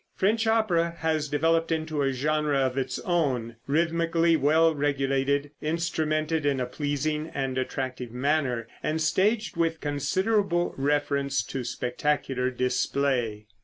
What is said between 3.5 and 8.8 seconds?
rhythmically well regulated, instrumented in a pleasing and attractive manner,